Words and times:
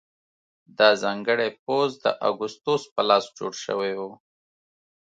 دا 0.77 0.89
ځانګړی 1.03 1.49
پوځ 1.63 1.89
د 2.03 2.05
اګوستوس 2.29 2.83
په 2.93 3.01
لاس 3.09 3.23
جوړ 3.37 3.51
شوی 3.65 3.93
و 3.99 4.01